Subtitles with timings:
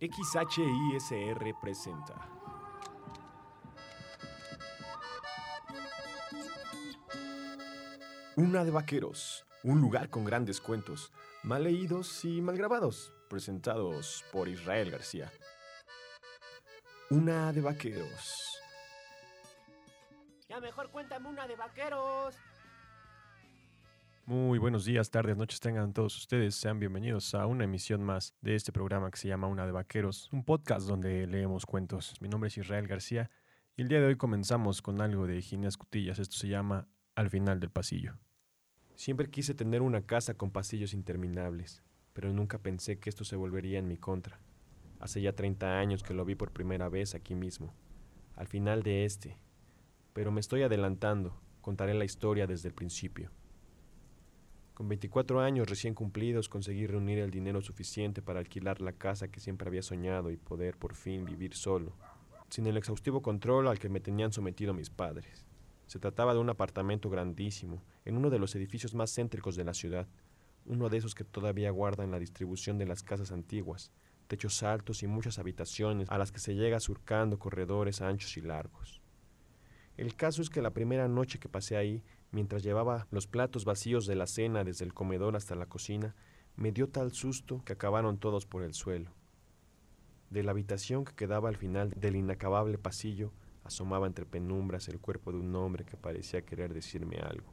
[0.00, 2.14] XHISR presenta.
[8.36, 14.48] Una de Vaqueros, un lugar con grandes cuentos, mal leídos y mal grabados, presentados por
[14.48, 15.30] Israel García.
[17.10, 18.58] Una de Vaqueros.
[20.48, 22.36] Ya mejor cuéntame una de vaqueros.
[24.30, 26.54] Muy buenos días, tardes, noches tengan todos ustedes.
[26.54, 30.28] Sean bienvenidos a una emisión más de este programa que se llama Una de Vaqueros,
[30.30, 32.14] un podcast donde leemos cuentos.
[32.20, 33.28] Mi nombre es Israel García
[33.76, 36.20] y el día de hoy comenzamos con algo de Ginés Cutillas.
[36.20, 38.20] Esto se llama Al final del pasillo.
[38.94, 43.80] Siempre quise tener una casa con pasillos interminables, pero nunca pensé que esto se volvería
[43.80, 44.38] en mi contra.
[45.00, 47.74] Hace ya 30 años que lo vi por primera vez aquí mismo,
[48.36, 49.40] al final de este.
[50.12, 53.32] Pero me estoy adelantando, contaré la historia desde el principio.
[54.80, 59.38] Con 24 años recién cumplidos conseguí reunir el dinero suficiente para alquilar la casa que
[59.38, 61.92] siempre había soñado y poder por fin vivir solo,
[62.48, 65.44] sin el exhaustivo control al que me tenían sometido mis padres.
[65.86, 69.74] Se trataba de un apartamento grandísimo, en uno de los edificios más céntricos de la
[69.74, 70.08] ciudad,
[70.64, 73.92] uno de esos que todavía guardan la distribución de las casas antiguas,
[74.28, 78.99] techos altos y muchas habitaciones a las que se llega surcando corredores anchos y largos.
[80.00, 84.06] El caso es que la primera noche que pasé ahí, mientras llevaba los platos vacíos
[84.06, 86.14] de la cena desde el comedor hasta la cocina,
[86.56, 89.10] me dio tal susto que acabaron todos por el suelo.
[90.30, 95.32] De la habitación que quedaba al final del inacabable pasillo asomaba entre penumbras el cuerpo
[95.32, 97.52] de un hombre que parecía querer decirme algo.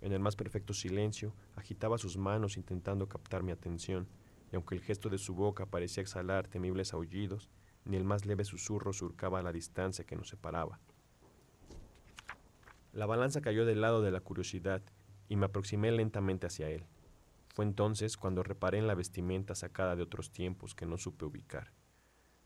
[0.00, 4.06] En el más perfecto silencio, agitaba sus manos intentando captar mi atención,
[4.52, 7.50] y aunque el gesto de su boca parecía exhalar temibles aullidos,
[7.84, 10.78] ni el más leve susurro surcaba la distancia que nos separaba.
[12.96, 14.80] La balanza cayó del lado de la curiosidad
[15.28, 16.86] y me aproximé lentamente hacia él.
[17.54, 21.72] Fue entonces cuando reparé en la vestimenta sacada de otros tiempos que no supe ubicar,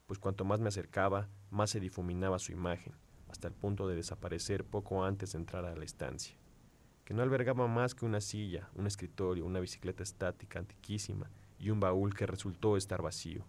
[0.09, 2.95] pues cuanto más me acercaba, más se difuminaba su imagen,
[3.29, 6.35] hasta el punto de desaparecer poco antes de entrar a la estancia,
[7.05, 11.31] que no albergaba más que una silla, un escritorio, una bicicleta estática antiquísima
[11.61, 13.47] y un baúl que resultó estar vacío.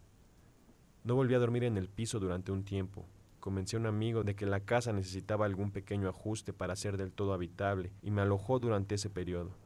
[1.03, 3.07] No volví a dormir en el piso durante un tiempo,
[3.41, 7.11] Convencí a un amigo de que la casa necesitaba algún pequeño ajuste para ser del
[7.11, 9.57] todo habitable y me alojó durante ese periodo.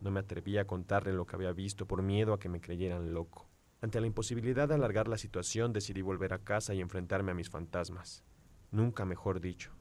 [0.00, 3.12] No me atreví a contarle lo que había visto por miedo a que me creyeran
[3.12, 3.50] loco.
[3.82, 7.50] Ante la imposibilidad de alargar la situación decidí volver a casa y enfrentarme a mis
[7.50, 8.24] fantasmas.
[8.70, 9.72] Nunca mejor dicho.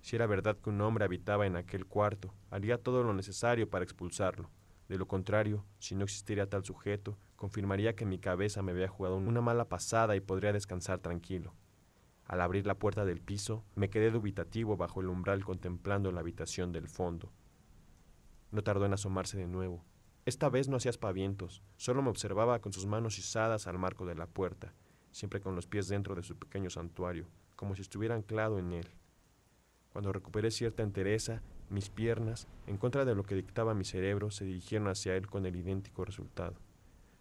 [0.00, 3.82] Si era verdad que un hombre habitaba en aquel cuarto, haría todo lo necesario para
[3.82, 4.48] expulsarlo.
[4.88, 9.16] De lo contrario, si no existiera tal sujeto, confirmaría que mi cabeza me había jugado
[9.16, 11.52] una mala pasada y podría descansar tranquilo.
[12.26, 16.72] Al abrir la puerta del piso, me quedé dubitativo bajo el umbral contemplando la habitación
[16.72, 17.32] del fondo.
[18.50, 19.84] No tardó en asomarse de nuevo.
[20.24, 24.14] Esta vez no hacía aspavientos, solo me observaba con sus manos izadas al marco de
[24.14, 24.72] la puerta,
[25.10, 27.26] siempre con los pies dentro de su pequeño santuario,
[27.56, 28.88] como si estuviera anclado en él.
[29.92, 34.46] Cuando recuperé cierta entereza, mis piernas, en contra de lo que dictaba mi cerebro, se
[34.46, 36.56] dirigieron hacia él con el idéntico resultado.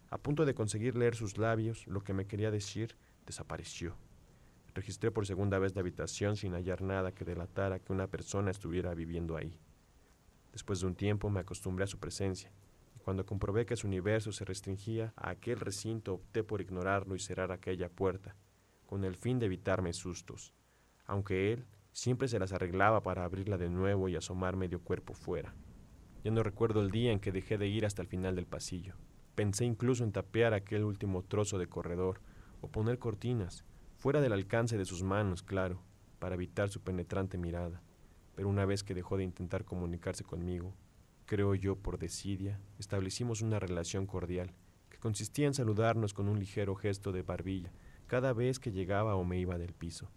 [0.10, 3.96] A punto de conseguir leer sus labios, lo que me quería decir desapareció.
[4.74, 8.94] Registré por segunda vez la habitación sin hallar nada que delatara que una persona estuviera
[8.96, 9.60] viviendo ahí.
[10.52, 12.52] Después de un tiempo me acostumbré a su presencia,
[12.96, 17.20] y cuando comprobé que su universo se restringía a aquel recinto opté por ignorarlo y
[17.20, 18.36] cerrar aquella puerta,
[18.86, 20.54] con el fin de evitarme sustos,
[21.06, 25.54] aunque él siempre se las arreglaba para abrirla de nuevo y asomar medio cuerpo fuera.
[26.24, 28.96] Ya no recuerdo el día en que dejé de ir hasta el final del pasillo.
[29.36, 32.22] Pensé incluso en tapear aquel último trozo de corredor
[32.62, 33.66] o poner cortinas,
[34.04, 35.82] fuera del alcance de sus manos, claro,
[36.20, 37.82] para evitar su penetrante mirada.
[38.36, 40.76] Pero una vez que dejó de intentar comunicarse conmigo,
[41.26, 44.52] creo yo por desidia, establecimos una relación cordial,
[44.90, 47.72] que consistía en saludarnos con un ligero gesto de barbilla
[48.06, 50.12] cada vez que llegaba o me iba del piso.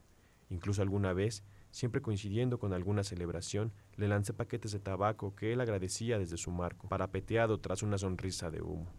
[0.50, 5.60] Incluso alguna vez, siempre coincidiendo con alguna celebración, le lancé paquetes de tabaco que él
[5.60, 8.90] agradecía desde su marco, parapeteado tras una sonrisa de humo.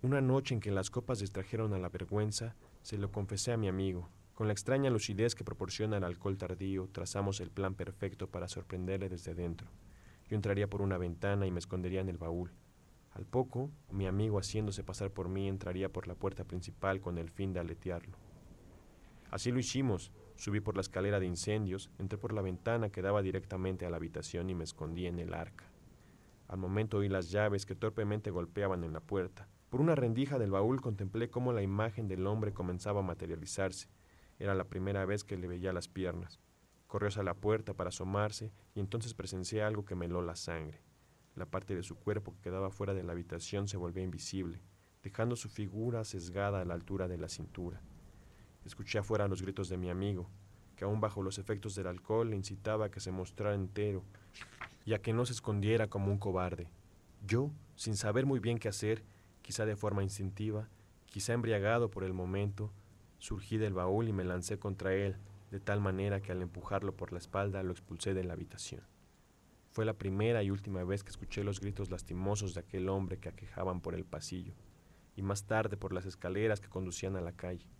[0.00, 3.66] Una noche en que las copas distrajeron a la vergüenza, se lo confesé a mi
[3.66, 4.08] amigo.
[4.32, 9.08] Con la extraña lucidez que proporciona el alcohol tardío, trazamos el plan perfecto para sorprenderle
[9.08, 9.66] desde dentro.
[10.28, 12.52] Yo entraría por una ventana y me escondería en el baúl.
[13.10, 17.28] Al poco, mi amigo, haciéndose pasar por mí, entraría por la puerta principal con el
[17.28, 18.16] fin de aletearlo.
[19.32, 20.12] Así lo hicimos.
[20.36, 23.96] Subí por la escalera de incendios, entré por la ventana que daba directamente a la
[23.96, 25.64] habitación y me escondí en el arca.
[26.46, 29.48] Al momento oí las llaves que torpemente golpeaban en la puerta.
[29.68, 33.88] Por una rendija del baúl contemplé cómo la imagen del hombre comenzaba a materializarse.
[34.38, 36.40] Era la primera vez que le veía las piernas.
[36.86, 40.80] Corrió hacia la puerta para asomarse y entonces presencié algo que me heló la sangre.
[41.34, 44.60] La parte de su cuerpo que quedaba fuera de la habitación se volvió invisible.
[45.02, 47.80] dejando su figura sesgada a la altura de la cintura.
[48.64, 50.28] Escuché afuera los gritos de mi amigo,
[50.76, 54.02] que aún bajo los efectos del alcohol le incitaba a que se mostrara entero
[54.84, 56.68] y a que no se escondiera como un cobarde.
[57.26, 59.04] Yo, sin saber muy bien qué hacer,
[59.48, 60.68] quizá de forma instintiva,
[61.06, 62.70] quizá embriagado por el momento,
[63.16, 65.16] surgí del baúl y me lancé contra él,
[65.50, 68.82] de tal manera que al empujarlo por la espalda lo expulsé de la habitación.
[69.70, 73.30] Fue la primera y última vez que escuché los gritos lastimosos de aquel hombre que
[73.30, 74.52] aquejaban por el pasillo,
[75.16, 77.70] y más tarde por las escaleras que conducían a la calle.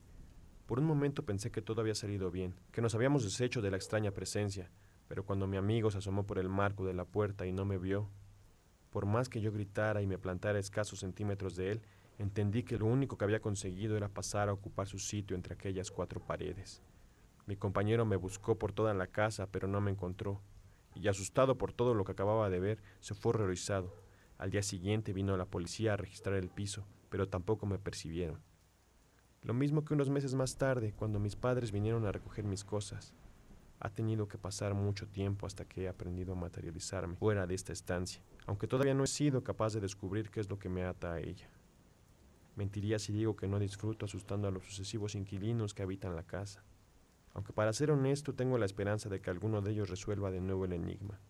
[0.65, 3.77] Por un momento pensé que todo había salido bien, que nos habíamos deshecho de la
[3.77, 4.71] extraña presencia,
[5.07, 7.77] pero cuando mi amigo se asomó por el marco de la puerta y no me
[7.77, 8.09] vio,
[8.91, 11.83] por más que yo gritara y me plantara escasos centímetros de él,
[12.19, 15.91] entendí que lo único que había conseguido era pasar a ocupar su sitio entre aquellas
[15.91, 16.83] cuatro paredes.
[17.47, 20.41] Mi compañero me buscó por toda la casa, pero no me encontró,
[20.95, 23.95] y asustado por todo lo que acababa de ver, se fue horrorizado.
[24.37, 28.41] Al día siguiente vino la policía a registrar el piso, pero tampoco me percibieron.
[29.43, 33.15] Lo mismo que unos meses más tarde, cuando mis padres vinieron a recoger mis cosas.
[33.81, 37.73] Ha tenido que pasar mucho tiempo hasta que he aprendido a materializarme fuera de esta
[37.73, 41.13] estancia, aunque todavía no he sido capaz de descubrir qué es lo que me ata
[41.13, 41.49] a ella.
[42.57, 46.65] Mentiría si digo que no disfruto asustando a los sucesivos inquilinos que habitan la casa
[47.39, 50.65] aunque para ser honesto tengo la esperanza de que alguno de ellos resuelva de nuevo
[50.65, 51.21] el enigma,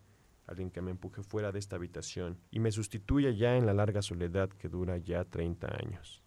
[0.47, 4.01] alguien que me empuje fuera de esta habitación y me sustituya ya en la larga
[4.01, 6.23] soledad que dura ya 30 años.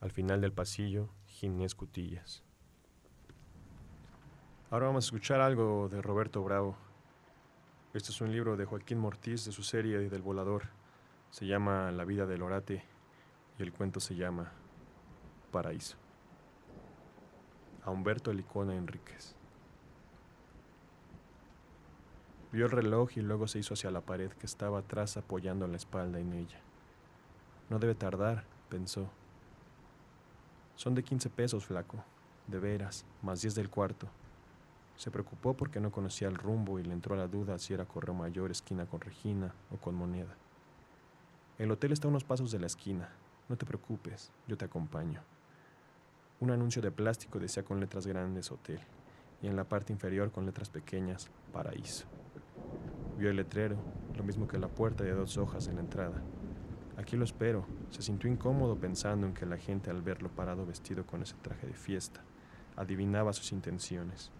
[0.00, 2.44] Al final del pasillo, Ginés Cutillas.
[4.72, 6.74] Ahora vamos a escuchar algo de Roberto Bravo.
[7.92, 10.62] Este es un libro de Joaquín Mortiz de su serie del volador.
[11.30, 12.82] Se llama La vida del orate
[13.58, 14.50] y el cuento se llama
[15.50, 15.98] Paraíso
[17.84, 19.36] a Humberto Licona Enríquez.
[22.50, 25.76] Vio el reloj y luego se hizo hacia la pared que estaba atrás apoyando la
[25.76, 26.62] espalda en ella.
[27.68, 29.10] No debe tardar, pensó.
[30.76, 32.02] Son de 15 pesos, flaco.
[32.46, 34.08] De veras, más 10 del cuarto.
[35.02, 38.14] Se preocupó porque no conocía el rumbo y le entró la duda si era Correo
[38.14, 40.36] Mayor, esquina con Regina o con Moneda.
[41.58, 43.08] El hotel está a unos pasos de la esquina.
[43.48, 45.20] No te preocupes, yo te acompaño.
[46.38, 48.78] Un anuncio de plástico decía con letras grandes hotel
[49.42, 52.06] y en la parte inferior con letras pequeñas paraíso.
[53.18, 53.74] Vio el letrero,
[54.16, 56.22] lo mismo que la puerta de dos hojas en la entrada.
[56.96, 57.66] Aquí lo espero.
[57.90, 61.66] Se sintió incómodo pensando en que la gente al verlo parado vestido con ese traje
[61.66, 62.20] de fiesta
[62.76, 64.30] adivinaba sus intenciones.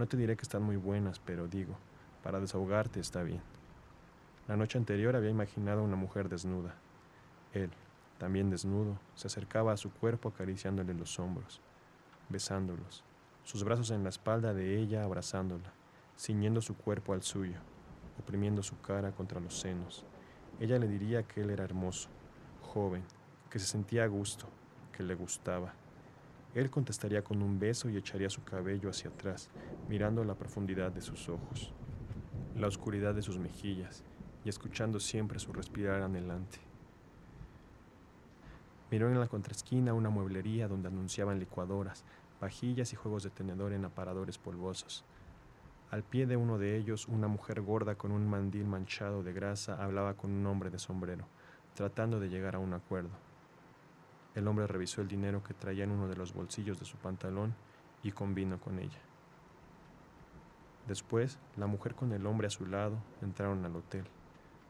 [0.00, 1.76] No te diré que están muy buenas, pero digo,
[2.22, 3.42] para desahogarte está bien.
[4.48, 6.74] La noche anterior había imaginado a una mujer desnuda.
[7.52, 7.70] Él,
[8.16, 11.60] también desnudo, se acercaba a su cuerpo acariciándole los hombros,
[12.30, 13.04] besándolos,
[13.44, 15.70] sus brazos en la espalda de ella abrazándola,
[16.18, 17.58] ciñendo su cuerpo al suyo,
[18.18, 20.06] oprimiendo su cara contra los senos.
[20.60, 22.08] Ella le diría que él era hermoso,
[22.62, 23.04] joven,
[23.50, 24.46] que se sentía a gusto,
[24.96, 25.74] que le gustaba.
[26.54, 29.50] Él contestaría con un beso y echaría su cabello hacia atrás,
[29.88, 31.72] mirando la profundidad de sus ojos,
[32.56, 34.02] la oscuridad de sus mejillas
[34.44, 36.58] y escuchando siempre su respirar anhelante.
[38.90, 42.04] Miró en la contraesquina una mueblería donde anunciaban licuadoras,
[42.40, 45.04] vajillas y juegos de tenedor en aparadores polvosos.
[45.92, 49.80] Al pie de uno de ellos, una mujer gorda con un mandil manchado de grasa
[49.80, 51.26] hablaba con un hombre de sombrero,
[51.74, 53.29] tratando de llegar a un acuerdo.
[54.34, 57.54] El hombre revisó el dinero que traía en uno de los bolsillos de su pantalón
[58.02, 59.00] y convino con ella.
[60.86, 64.04] Después, la mujer con el hombre a su lado entraron al hotel.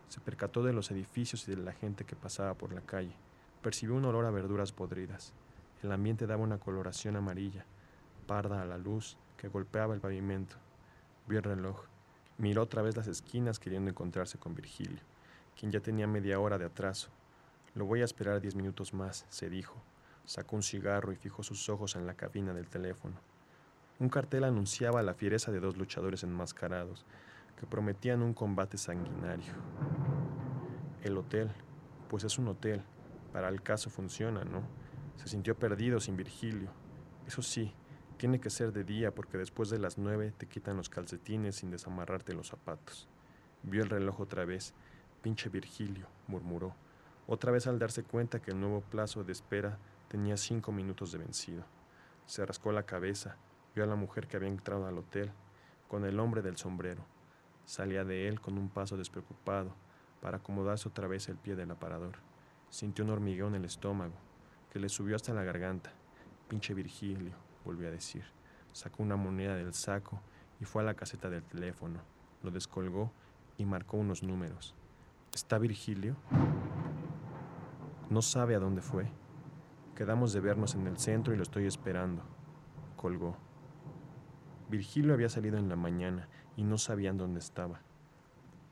[0.08, 3.14] Se percató de los edificios y de la gente que pasaba por la calle.
[3.62, 5.32] Percibió un olor a verduras podridas.
[5.82, 7.64] El ambiente daba una coloración amarilla,
[8.26, 10.56] parda a la luz que golpeaba el pavimento.
[11.26, 11.84] Vio el reloj.
[12.38, 15.00] Miró otra vez las esquinas queriendo encontrarse con Virgilio,
[15.58, 17.10] quien ya tenía media hora de atraso.
[17.74, 19.80] Lo voy a esperar diez minutos más, se dijo.
[20.24, 23.14] Sacó un cigarro y fijó sus ojos en la cabina del teléfono.
[24.00, 27.06] Un cartel anunciaba la fiereza de dos luchadores enmascarados
[27.56, 29.52] que prometían un combate sanguinario.
[31.04, 31.50] El hotel,
[32.08, 32.82] pues es un hotel,
[33.32, 34.62] para el caso funciona, ¿no?
[35.14, 36.70] Se sintió perdido sin Virgilio.
[37.26, 37.72] Eso sí,
[38.16, 41.70] tiene que ser de día porque después de las nueve te quitan los calcetines sin
[41.70, 43.08] desamarrarte los zapatos.
[43.62, 44.74] Vio el reloj otra vez.
[45.22, 46.74] Pinche Virgilio, murmuró,
[47.32, 51.18] otra vez al darse cuenta que el nuevo plazo de espera tenía cinco minutos de
[51.18, 51.62] vencido.
[52.26, 53.36] Se rascó la cabeza,
[53.72, 55.30] vio a la mujer que había entrado al hotel,
[55.86, 57.04] con el hombre del sombrero.
[57.64, 59.72] Salía de él con un paso despreocupado,
[60.20, 62.16] para acomodarse otra vez el pie del aparador.
[62.68, 64.14] Sintió un hormigueo en el estómago,
[64.72, 65.92] que le subió hasta la garganta.
[66.48, 67.34] Pinche Virgilio,
[67.64, 68.24] volvió a decir.
[68.72, 70.20] Sacó una moneda del saco
[70.60, 72.00] y fue a la caseta del teléfono.
[72.42, 73.12] Lo descolgó
[73.56, 74.74] y marcó unos números.
[75.32, 76.16] ¿Está Virgilio?
[78.10, 79.08] No sabe a dónde fue.
[79.94, 82.24] Quedamos de vernos en el centro y lo estoy esperando.
[82.96, 83.36] Colgó.
[84.68, 87.82] Virgilio había salido en la mañana y no sabían dónde estaba.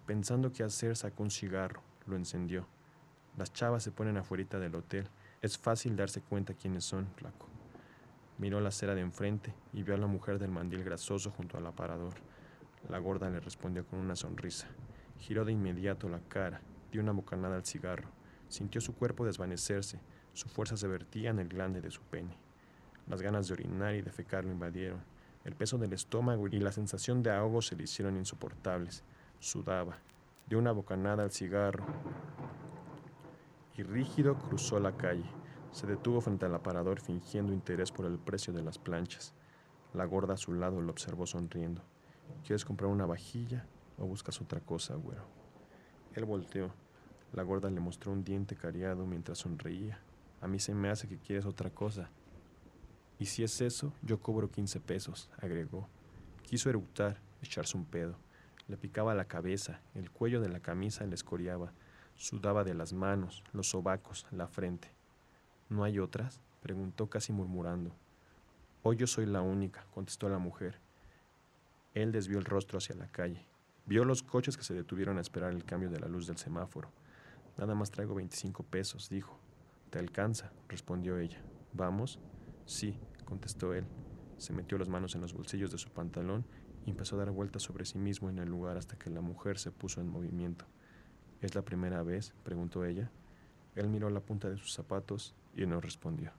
[0.07, 2.67] Pensando qué hacer, sacó un cigarro, lo encendió.
[3.37, 5.09] Las chavas se ponen afuera del hotel.
[5.41, 7.47] Es fácil darse cuenta quiénes son, flaco.
[8.39, 11.67] Miró la acera de enfrente y vio a la mujer del mandil grasoso junto al
[11.69, 12.15] aparador.
[12.89, 14.67] La gorda le respondió con una sonrisa.
[15.19, 18.18] Giró de inmediato la cara, dio una bocanada al cigarro.
[18.49, 20.01] Sintió su cuerpo desvanecerse,
[20.33, 22.37] su fuerza se vertía en el glande de su pene.
[23.07, 25.01] Las ganas de orinar y de fecar lo invadieron.
[25.45, 29.03] El peso del estómago y la sensación de ahogo se le hicieron insoportables.
[29.41, 29.99] Sudaba.
[30.49, 31.85] Dio una bocanada al cigarro
[33.77, 35.25] y rígido cruzó la calle.
[35.71, 39.35] Se detuvo frente al aparador fingiendo interés por el precio de las planchas.
[39.95, 41.83] La gorda a su lado lo observó sonriendo.
[42.45, 43.67] ¿Quieres comprar una vajilla
[43.99, 45.23] o buscas otra cosa, güero?
[46.15, 46.73] Él volteó.
[47.33, 49.99] La gorda le mostró un diente cariado mientras sonreía.
[50.41, 52.09] A mí se me hace que quieres otra cosa.
[53.19, 55.89] Y si es eso, yo cobro 15 pesos, agregó.
[56.43, 58.17] Quiso eructar, echarse un pedo.
[58.69, 61.73] Le picaba la cabeza, el cuello de la camisa le escoriaba.
[62.17, 64.91] Sudaba de las manos, los sobacos, la frente.
[65.69, 66.41] ¿No hay otras?
[66.63, 67.95] preguntó casi murmurando.
[68.83, 70.81] Hoy yo soy la única, contestó la mujer.
[71.95, 73.45] Él desvió el rostro hacia la calle.
[73.87, 76.91] Vio los coches que se detuvieron a esperar el cambio de la luz del semáforo.
[77.59, 79.39] Nada más traigo 25 pesos, dijo.
[79.91, 80.53] ¿Te alcanza?
[80.69, 81.43] respondió ella.
[81.73, 82.21] ¿Vamos?
[82.67, 83.85] Sí, contestó él.
[84.37, 86.47] Se metió las manos en los bolsillos de su pantalón
[86.87, 89.59] y empezó a dar vueltas sobre sí mismo en el lugar hasta que la mujer
[89.59, 90.67] se puso en movimiento.
[91.41, 92.33] ¿Es la primera vez?
[92.45, 93.11] preguntó ella.
[93.75, 96.33] Él miró la punta de sus zapatos y no respondió.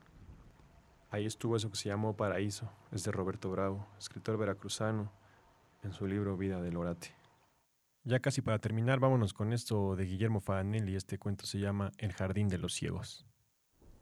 [1.11, 5.11] Ahí estuvo eso que se llamó Paraíso, es de Roberto Bravo, escritor veracruzano,
[5.83, 7.18] en su libro Vida del Orate.
[8.09, 10.95] Ya casi para terminar, vámonos con esto de Guillermo Faganelli.
[10.95, 13.27] Este cuento se llama El Jardín de los Ciegos.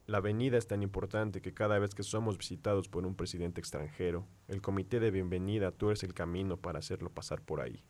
[0.06, 4.26] La avenida es tan importante que cada vez que somos visitados por un presidente extranjero,
[4.48, 7.84] el comité de bienvenida tuerce el camino para hacerlo pasar por ahí.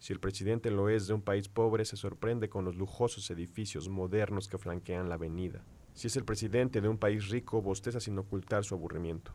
[0.00, 3.88] Si el presidente lo es de un país pobre, se sorprende con los lujosos edificios
[3.88, 5.64] modernos que flanquean la avenida.
[5.92, 9.32] Si es el presidente de un país rico, bosteza sin ocultar su aburrimiento.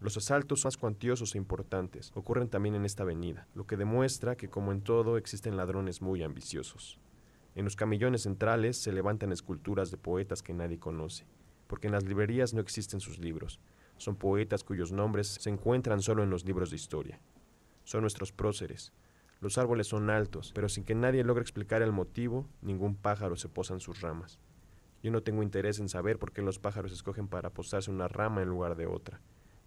[0.00, 4.48] Los asaltos más cuantiosos e importantes ocurren también en esta avenida, lo que demuestra que
[4.48, 6.98] como en todo existen ladrones muy ambiciosos.
[7.54, 11.26] En los camillones centrales se levantan esculturas de poetas que nadie conoce,
[11.66, 13.60] porque en las librerías no existen sus libros.
[13.98, 17.20] Son poetas cuyos nombres se encuentran solo en los libros de historia.
[17.84, 18.94] Son nuestros próceres,
[19.40, 23.48] los árboles son altos, pero sin que nadie logre explicar el motivo, ningún pájaro se
[23.48, 24.38] posa en sus ramas.
[25.02, 28.42] Yo no tengo interés en saber por qué los pájaros escogen para posarse una rama
[28.42, 29.20] en lugar de otra.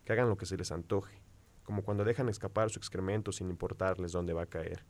[0.05, 1.22] Que hagan lo que se les antoje,
[1.63, 4.86] como cuando dejan escapar su excremento sin importarles dónde va a caer.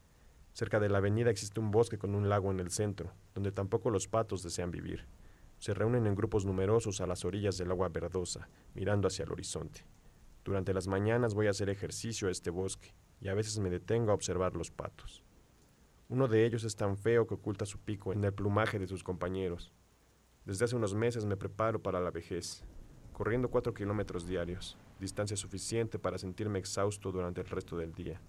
[0.54, 3.90] Cerca de la avenida existe un bosque con un lago en el centro, donde tampoco
[3.90, 5.08] los patos desean vivir.
[5.58, 9.86] Se reúnen en grupos numerosos a las orillas del agua verdosa, mirando hacia el horizonte.
[10.44, 14.12] Durante las mañanas voy a hacer ejercicio a este bosque, y a veces me detengo
[14.12, 15.24] a observar los patos.
[16.10, 19.04] Uno de ellos es tan feo que oculta su pico en el plumaje de sus
[19.04, 19.72] compañeros.
[20.46, 22.64] Desde hace unos meses me preparo para la vejez,
[23.14, 28.20] corriendo cuatro kilómetros diarios, distancia suficiente para sentirme exhausto durante el resto del día.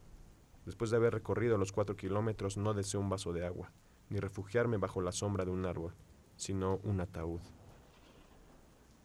[0.66, 3.72] Después de haber recorrido los cuatro kilómetros no deseo un vaso de agua,
[4.10, 5.94] ni refugiarme bajo la sombra de un árbol,
[6.36, 7.40] sino un ataúd.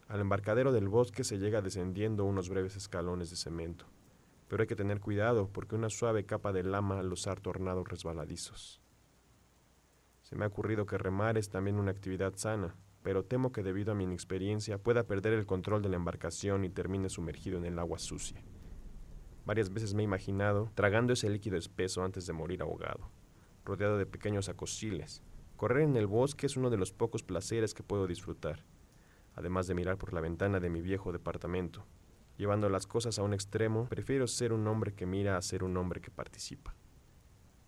[0.08, 3.86] Al embarcadero del bosque se llega descendiendo unos breves escalones de cemento
[4.50, 8.82] pero hay que tener cuidado porque una suave capa de lama los ha tornado resbaladizos.
[10.22, 13.92] Se me ha ocurrido que remar es también una actividad sana, pero temo que debido
[13.92, 17.78] a mi inexperiencia pueda perder el control de la embarcación y termine sumergido en el
[17.78, 18.42] agua sucia.
[19.46, 23.10] Varias veces me he imaginado tragando ese líquido espeso antes de morir ahogado,
[23.64, 25.22] rodeado de pequeños acosiles.
[25.56, 28.64] Correr en el bosque es uno de los pocos placeres que puedo disfrutar,
[29.34, 31.86] además de mirar por la ventana de mi viejo departamento,
[32.40, 35.76] Llevando las cosas a un extremo, prefiero ser un hombre que mira a ser un
[35.76, 36.74] hombre que participa.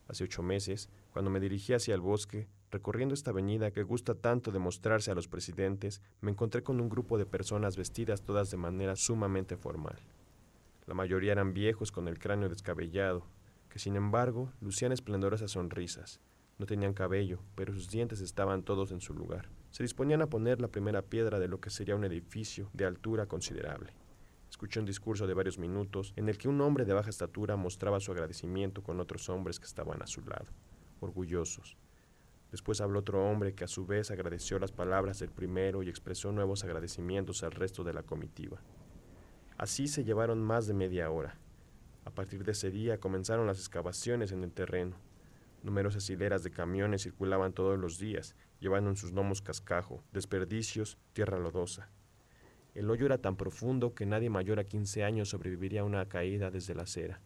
[0.09, 4.51] Hace ocho meses, cuando me dirigí hacia el bosque, recorriendo esta avenida que gusta tanto
[4.51, 8.57] de mostrarse a los presidentes, me encontré con un grupo de personas vestidas todas de
[8.57, 9.99] manera sumamente formal.
[10.87, 13.27] La mayoría eran viejos con el cráneo descabellado,
[13.69, 16.21] que sin embargo lucían esplendorosas sonrisas.
[16.59, 19.51] No tenían cabello, pero sus dientes estaban todos en su lugar.
[19.71, 23.27] Se disponían a poner la primera piedra de lo que sería un edificio de altura
[23.27, 23.93] considerable.
[24.51, 28.01] Escuché un discurso de varios minutos en el que un hombre de baja estatura mostraba
[28.01, 30.47] su agradecimiento con otros hombres que estaban a su lado,
[31.01, 31.77] orgullosos.
[32.53, 36.31] Después habló otro hombre que a su vez agradeció las palabras del primero y expresó
[36.31, 38.61] nuevos agradecimientos al resto de la comitiva.
[39.57, 41.39] Así se llevaron más de media hora.
[42.05, 44.97] A partir de ese día comenzaron las excavaciones en el terreno.
[45.63, 51.39] Numerosas hileras de camiones circulaban todos los días llevando en sus lomos cascajo, desperdicios, tierra
[51.39, 51.91] lodosa.
[52.75, 56.51] El hoyo era tan profundo que nadie mayor a 15 años sobreviviría a una caída
[56.51, 57.21] desde la acera.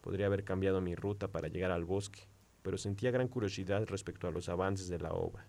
[0.00, 2.26] Podría haber cambiado mi ruta para llegar al bosque,
[2.66, 5.46] pero sentía gran curiosidad respecto a los avances de la obra.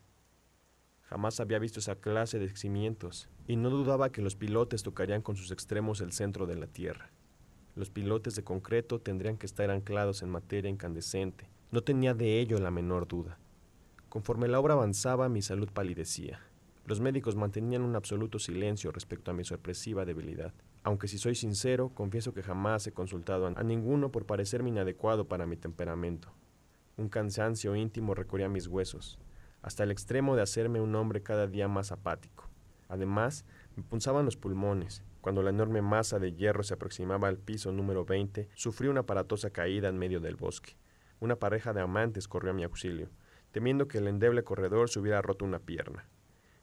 [1.01, 5.35] Jamás había visto esa clase de cimientos, y no dudaba que los pilotes tocarían con
[5.35, 7.09] sus extremos el centro de la tierra.
[7.75, 11.49] Los pilotes de concreto tendrían que estar anclados en materia incandescente.
[11.71, 13.39] No tenía de ello la menor duda.
[14.09, 16.39] Conforme la obra avanzaba, mi salud palidecía.
[16.85, 20.53] Los médicos mantenían un absoluto silencio respecto a mi sorpresiva debilidad.
[20.83, 25.47] Aunque si soy sincero, confieso que jamás he consultado a ninguno por parecerme inadecuado para
[25.47, 26.31] mi temperamento.
[26.97, 29.17] Un cansancio íntimo recorría mis huesos,
[29.61, 32.49] hasta el extremo de hacerme un hombre cada día más apático.
[32.89, 35.03] Además, me punzaban los pulmones.
[35.21, 39.49] Cuando la enorme masa de hierro se aproximaba al piso número 20, sufrí una aparatosa
[39.49, 40.77] caída en medio del bosque.
[41.19, 43.09] Una pareja de amantes corrió a mi auxilio
[43.51, 46.07] temiendo que el endeble corredor se hubiera roto una pierna.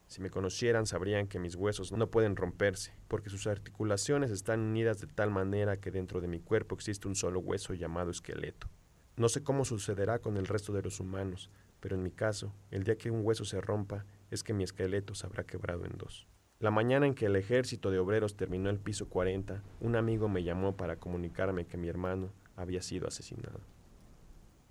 [0.07, 5.01] Si me conocieran sabrían que mis huesos no pueden romperse, porque sus articulaciones están unidas
[5.01, 8.69] de tal manera que dentro de mi cuerpo existe un solo hueso llamado esqueleto.
[9.17, 12.83] No sé cómo sucederá con el resto de los humanos, pero en mi caso, el
[12.83, 16.27] día que un hueso se rompa, es que mi esqueleto se habrá quebrado en dos.
[16.59, 20.43] La mañana en que el ejército de obreros terminó el piso 40, un amigo me
[20.43, 23.61] llamó para comunicarme que mi hermano había sido asesinado.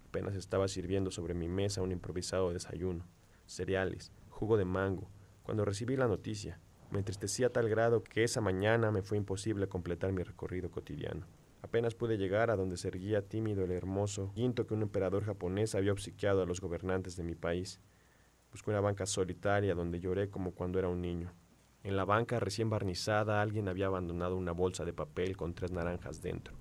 [0.10, 3.06] Apenas estaba sirviendo sobre mi mesa un improvisado desayuno,
[3.46, 5.10] cereales, jugo de mango,
[5.44, 6.60] cuando recibí la noticia.
[6.92, 11.26] Me entristecía a tal grado que esa mañana me fue imposible completar mi recorrido cotidiano.
[11.64, 15.76] Apenas pude llegar a donde se erguía tímido el hermoso quinto que un emperador japonés
[15.76, 17.80] había obsequiado a los gobernantes de mi país.
[18.52, 21.32] Busqué una banca solitaria donde lloré como cuando era un niño.
[21.82, 26.22] En la banca recién barnizada alguien había abandonado una bolsa de papel con tres naranjas
[26.22, 26.54] dentro.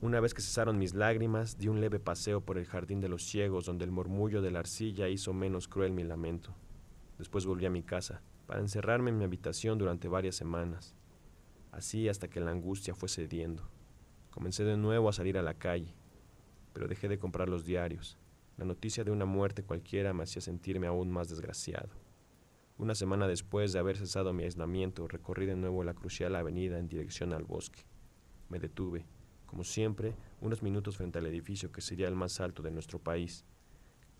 [0.00, 3.22] Una vez que cesaron mis lágrimas, di un leve paseo por el jardín de los
[3.22, 6.54] ciegos, donde el murmullo de la arcilla hizo menos cruel mi lamento.
[7.18, 10.96] Después volví a mi casa, para encerrarme en mi habitación durante varias semanas.
[11.70, 13.62] Así hasta que la angustia fue cediendo.
[14.30, 15.94] Comencé de nuevo a salir a la calle,
[16.72, 18.18] pero dejé de comprar los diarios.
[18.56, 21.90] La noticia de una muerte cualquiera me hacía sentirme aún más desgraciado.
[22.78, 26.88] Una semana después de haber cesado mi aislamiento, recorrí de nuevo la crucial avenida en
[26.88, 27.84] dirección al bosque.
[28.48, 29.06] Me detuve
[29.50, 33.44] como siempre, unos minutos frente al edificio que sería el más alto de nuestro país.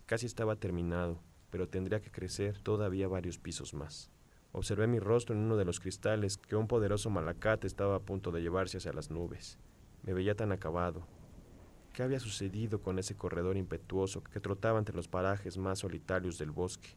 [0.05, 4.11] Casi estaba terminado, pero tendría que crecer todavía varios pisos más.
[4.51, 8.31] Observé mi rostro en uno de los cristales que un poderoso malacate estaba a punto
[8.31, 9.57] de llevarse hacia las nubes.
[10.03, 11.05] Me veía tan acabado.
[11.93, 16.51] ¿Qué había sucedido con ese corredor impetuoso que trotaba entre los parajes más solitarios del
[16.51, 16.95] bosque?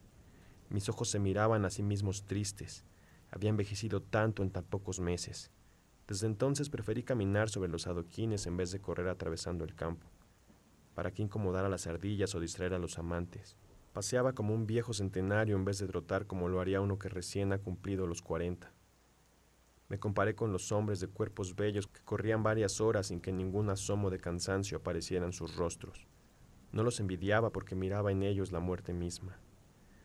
[0.70, 2.84] Mis ojos se miraban a sí mismos tristes.
[3.30, 5.50] Había envejecido tanto en tan pocos meses.
[6.06, 10.06] Desde entonces preferí caminar sobre los adoquines en vez de correr atravesando el campo.
[10.94, 13.56] ¿Para qué incomodar a las ardillas o distraer a los amantes?
[13.94, 17.52] Paseaba como un viejo centenario en vez de trotar como lo haría uno que recién
[17.52, 18.73] ha cumplido los cuarenta.
[19.88, 23.68] Me comparé con los hombres de cuerpos bellos que corrían varias horas sin que ningún
[23.68, 26.06] asomo de cansancio apareciera en sus rostros.
[26.72, 29.38] No los envidiaba porque miraba en ellos la muerte misma.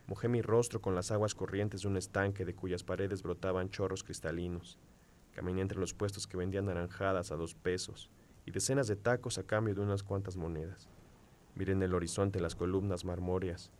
[0.06, 4.04] Mojé mi rostro con las aguas corrientes de un estanque de cuyas paredes brotaban chorros
[4.04, 4.78] cristalinos.
[5.32, 8.10] Caminé entre los puestos que vendían naranjadas a dos pesos
[8.44, 10.88] y decenas de tacos a cambio de unas cuantas monedas.
[11.54, 13.70] Miré en el horizonte las columnas marmóreas,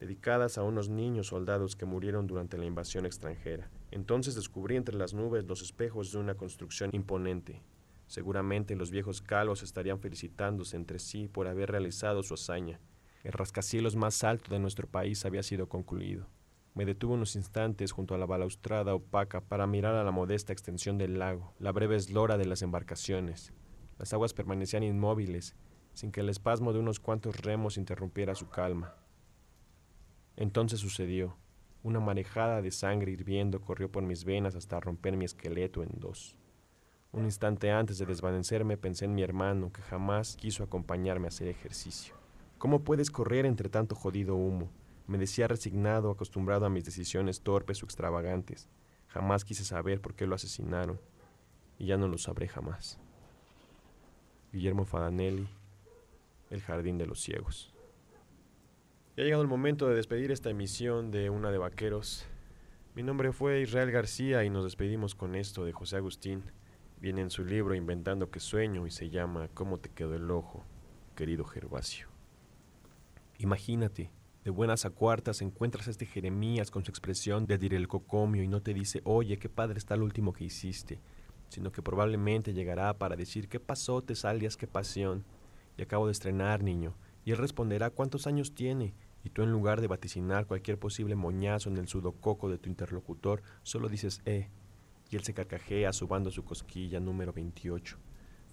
[0.00, 3.70] dedicadas a unos niños soldados que murieron durante la invasión extranjera.
[3.90, 7.62] Entonces descubrí entre las nubes los espejos de una construcción imponente.
[8.06, 12.80] Seguramente los viejos calvos estarían felicitándose entre sí por haber realizado su hazaña.
[13.24, 16.26] El rascacielos más alto de nuestro país había sido concluido.
[16.74, 20.96] Me detuve unos instantes junto a la balaustrada opaca para mirar a la modesta extensión
[20.96, 23.52] del lago, la breve eslora de las embarcaciones.
[23.98, 25.56] Las aguas permanecían inmóviles,
[25.92, 28.94] sin que el espasmo de unos cuantos remos interrumpiera su calma.
[30.38, 31.36] Entonces sucedió.
[31.82, 36.36] Una marejada de sangre hirviendo corrió por mis venas hasta romper mi esqueleto en dos.
[37.10, 41.48] Un instante antes de desvanecerme pensé en mi hermano, que jamás quiso acompañarme a hacer
[41.48, 42.14] ejercicio.
[42.58, 44.70] ¿Cómo puedes correr entre tanto jodido humo?
[45.08, 48.68] Me decía resignado, acostumbrado a mis decisiones torpes o extravagantes.
[49.08, 51.00] Jamás quise saber por qué lo asesinaron,
[51.80, 53.00] y ya no lo sabré jamás.
[54.52, 55.48] Guillermo Fadanelli,
[56.48, 57.74] El Jardín de los Ciegos.
[59.18, 62.24] Ya ha llegado el momento de despedir esta emisión de Una de Vaqueros.
[62.94, 66.44] Mi nombre fue Israel García y nos despedimos con esto de José Agustín.
[67.00, 70.64] Viene en su libro Inventando que sueño y se llama ¿Cómo te quedó el ojo,
[71.16, 72.06] querido Gervasio?
[73.38, 74.12] Imagínate
[74.44, 78.44] de buenas a cuartas encuentras a este Jeremías con su expresión de dir el cocomio
[78.44, 81.00] y no te dice, oye, qué padre está el último que hiciste,
[81.48, 85.24] sino que probablemente llegará para decir, qué pasó, te salias, qué pasión,
[85.76, 88.94] y acabo de estrenar, niño, y él responderá, ¿cuántos años tiene?
[89.28, 93.42] Y tú en lugar de vaticinar cualquier posible moñazo en el sudococo de tu interlocutor,
[93.62, 94.48] solo dices eh,
[95.10, 97.98] y él se carcajea subando su cosquilla número 28,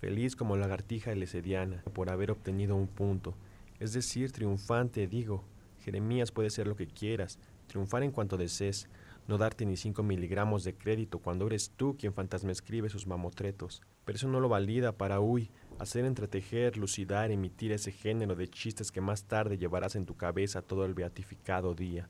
[0.01, 3.35] feliz como lagartija elesediana por haber obtenido un punto,
[3.79, 5.45] es decir, triunfante, digo.
[5.79, 8.89] Jeremías puede ser lo que quieras, triunfar en cuanto desees,
[9.29, 13.81] no darte ni cinco miligramos de crédito cuando eres tú quien fantasma escribe sus mamotretos.
[14.03, 18.91] Pero eso no lo valida para, uy, hacer entretejer, lucidar, emitir ese género de chistes
[18.91, 22.09] que más tarde llevarás en tu cabeza todo el beatificado día.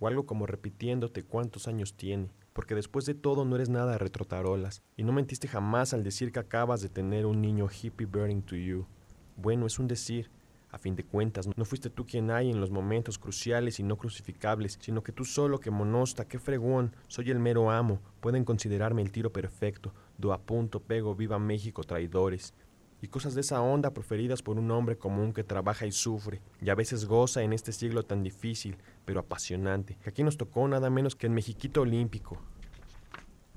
[0.00, 4.82] O algo como repitiéndote cuántos años tiene, porque después de todo no eres nada retrotarolas,
[4.96, 8.56] y no mentiste jamás al decir que acabas de tener un niño hippie burning to
[8.56, 8.86] you.
[9.36, 10.30] Bueno, es un decir,
[10.70, 13.96] a fin de cuentas, no fuiste tú quien hay en los momentos cruciales y no
[13.96, 19.02] crucificables, sino que tú solo, que monosta, qué fregón, soy el mero amo, pueden considerarme
[19.02, 22.54] el tiro perfecto, do a punto, pego, viva México, traidores.
[23.00, 26.70] Y cosas de esa onda proferidas por un hombre común que trabaja y sufre, y
[26.70, 30.90] a veces goza en este siglo tan difícil, pero apasionante, que aquí nos tocó nada
[30.90, 32.38] menos que en Mexiquito Olímpico.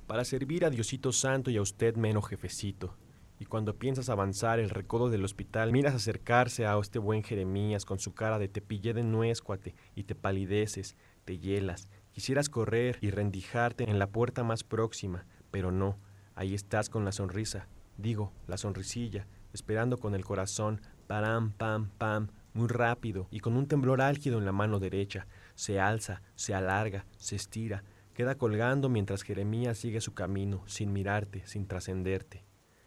[0.05, 2.95] Para servir a Diosito Santo y a usted menos jefecito,
[3.41, 7.97] y cuando piensas avanzar el recodo del hospital, miras acercarse a este buen Jeremías con
[7.97, 11.89] su cara de te pillé de nuez, cuate, y te palideces, te hielas.
[12.11, 15.97] Quisieras correr y rendijarte en la puerta más próxima, pero no,
[16.35, 22.27] ahí estás con la sonrisa, digo, la sonrisilla, esperando con el corazón, pam, pam, pam,
[22.53, 25.27] muy rápido y con un temblor álgido en la mano derecha.
[25.55, 31.45] Se alza, se alarga, se estira, queda colgando mientras Jeremías sigue su camino, sin mirarte,
[31.45, 32.43] sin trascenderte.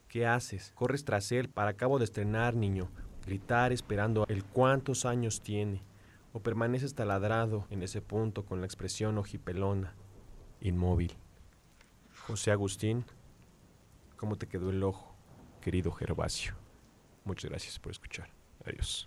[0.08, 0.72] ¿Qué haces?
[0.74, 2.88] Corres tras él para acabo de estrenar, niño.
[3.26, 5.82] Gritar esperando el cuántos años tiene.
[6.32, 9.94] O permaneces taladrado en ese punto con la expresión ojipelona,
[10.60, 11.12] inmóvil.
[12.26, 13.04] José Agustín,
[14.24, 15.14] ¿cómo te quedó el ojo,
[15.60, 16.54] querido Gervasio?
[17.24, 18.30] Muchas gracias por escuchar.
[18.64, 19.06] Adiós.